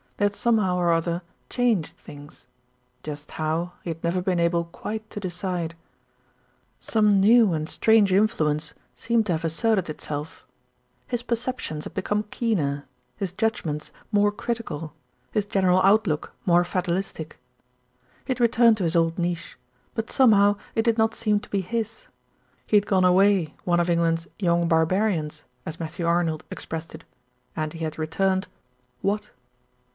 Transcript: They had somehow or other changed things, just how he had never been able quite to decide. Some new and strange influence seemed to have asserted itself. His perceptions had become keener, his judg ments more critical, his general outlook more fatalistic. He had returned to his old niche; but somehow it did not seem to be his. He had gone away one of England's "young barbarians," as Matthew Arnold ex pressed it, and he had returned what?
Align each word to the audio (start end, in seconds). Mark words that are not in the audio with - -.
They 0.17 0.25
had 0.25 0.35
somehow 0.35 0.77
or 0.77 0.91
other 0.91 1.23
changed 1.49 1.95
things, 1.95 2.47
just 3.03 3.31
how 3.31 3.73
he 3.83 3.89
had 3.91 4.03
never 4.03 4.21
been 4.21 4.39
able 4.39 4.65
quite 4.65 5.07
to 5.11 5.19
decide. 5.19 5.75
Some 6.79 7.19
new 7.19 7.53
and 7.53 7.69
strange 7.69 8.13
influence 8.13 8.73
seemed 8.95 9.27
to 9.27 9.31
have 9.31 9.43
asserted 9.43 9.89
itself. 9.89 10.43
His 11.07 11.21
perceptions 11.23 11.83
had 11.85 11.93
become 11.95 12.23
keener, 12.29 12.85
his 13.15 13.31
judg 13.31 13.63
ments 13.65 13.91
more 14.11 14.31
critical, 14.31 14.93
his 15.31 15.45
general 15.45 15.81
outlook 15.81 16.33
more 16.45 16.63
fatalistic. 16.63 17.39
He 18.25 18.31
had 18.31 18.39
returned 18.39 18.77
to 18.77 18.83
his 18.83 18.95
old 18.95 19.17
niche; 19.19 19.57
but 19.93 20.11
somehow 20.11 20.55
it 20.75 20.83
did 20.83 20.97
not 20.99 21.15
seem 21.15 21.39
to 21.41 21.49
be 21.49 21.61
his. 21.61 22.05
He 22.67 22.77
had 22.77 22.87
gone 22.87 23.05
away 23.05 23.55
one 23.65 23.79
of 23.79 23.89
England's 23.89 24.27
"young 24.39 24.67
barbarians," 24.67 25.43
as 25.65 25.79
Matthew 25.79 26.05
Arnold 26.07 26.43
ex 26.51 26.65
pressed 26.65 26.93
it, 26.95 27.03
and 27.55 27.73
he 27.73 27.79
had 27.83 27.99
returned 27.99 28.47
what? 29.01 29.31